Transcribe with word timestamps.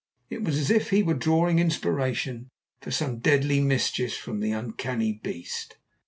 It 0.31 0.43
was 0.43 0.57
as 0.57 0.71
if 0.71 0.89
he 0.89 1.03
were 1.03 1.13
drawing 1.13 1.59
inspiration 1.59 2.49
for 2.81 2.89
some 2.89 3.19
deadly 3.19 3.59
mischief 3.59 4.17
from 4.17 4.39
the 4.39 4.51
uncanny 4.51 5.13
beast. 5.13 5.75